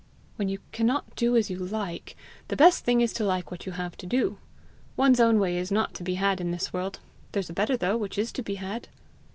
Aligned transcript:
"When 0.37 0.49
you 0.49 0.57
cannot 0.71 1.15
do 1.15 1.37
as 1.37 1.51
you 1.51 1.57
like, 1.57 2.15
the 2.47 2.55
best 2.55 2.83
thing 2.83 3.01
is 3.01 3.13
to 3.13 3.23
like 3.23 3.51
what 3.51 3.67
you 3.67 3.73
have 3.73 3.95
to 3.97 4.07
do. 4.07 4.39
One's 4.97 5.19
own 5.19 5.37
way 5.39 5.57
is 5.59 5.71
not 5.71 5.93
to 5.93 6.03
be 6.03 6.15
had 6.15 6.41
in 6.41 6.49
this 6.49 6.73
world. 6.73 6.99
There's 7.33 7.51
a 7.51 7.53
better, 7.53 7.77
though, 7.77 7.97
which 7.97 8.17
is 8.17 8.31
to 8.31 8.41
be 8.41 8.55
had!" 8.55 8.87